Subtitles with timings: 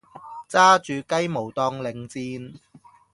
[0.49, 2.59] 揸住雞毛當令箭